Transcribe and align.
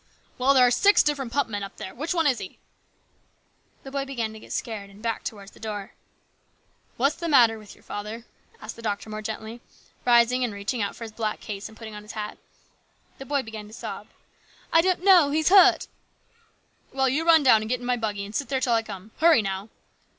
"Well, 0.39 0.55
there 0.55 0.65
are 0.65 0.71
six 0.71 1.03
different 1.03 1.31
pump 1.31 1.47
men 1.47 1.61
up 1.61 1.77
there. 1.77 1.93
Which 1.93 2.11
one 2.11 2.25
is 2.25 2.39
he?" 2.39 2.57
The 3.83 3.91
boy 3.91 4.03
began 4.03 4.33
to 4.33 4.39
get 4.39 4.51
scared 4.51 4.89
and 4.89 4.99
backed 4.99 5.27
towards 5.27 5.51
the 5.51 5.59
door." 5.59 5.91
What's 6.97 7.15
the 7.17 7.29
matter 7.29 7.59
with 7.59 7.75
your 7.75 7.83
father?" 7.83 8.25
asked 8.63 8.75
the 8.77 8.81
doctor 8.81 9.11
more 9.11 9.21
gently, 9.21 9.61
rising 10.03 10.43
and 10.43 10.55
reaching 10.55 10.81
out 10.81 10.95
for 10.95 11.03
his 11.03 11.11
black 11.11 11.39
case 11.39 11.69
and 11.69 11.77
putting 11.77 11.93
on 11.93 12.01
his 12.01 12.13
hat. 12.13 12.39
The 13.19 13.27
boy 13.27 13.43
began 13.43 13.67
to 13.67 13.73
sob." 13.73 14.07
I 14.73 14.81
don't 14.81 15.03
know; 15.03 15.29
he's 15.29 15.49
hurt." 15.49 15.85
"Well, 16.91 17.07
you 17.07 17.23
run 17.23 17.43
down 17.43 17.61
and 17.61 17.69
get 17.69 17.75
into 17.75 17.85
my 17.85 17.95
buggy 17.95 18.25
and 18.25 18.33
sit 18.33 18.49
there 18.49 18.59
till 18.59 18.73
I 18.73 18.81
come. 18.81 19.11
Hurry 19.19 19.43
now." 19.43 19.69